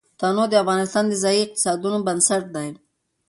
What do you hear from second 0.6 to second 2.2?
افغانستان د ځایي اقتصادونو